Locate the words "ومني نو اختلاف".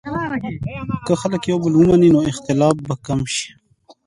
1.75-2.75